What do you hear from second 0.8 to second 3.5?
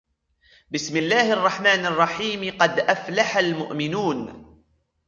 اللَّهِ الرَّحْمَنِ الرَّحِيمِ قَدْ أَفْلَحَ